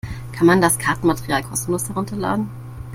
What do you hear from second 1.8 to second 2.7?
herunterladen?